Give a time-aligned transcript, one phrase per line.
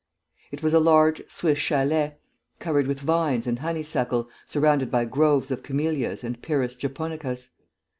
[0.51, 2.15] It was a large Swiss châlet,
[2.57, 7.51] covered with vines and honeysuckle, surrounded by groves of camellias and pyrus japonicas.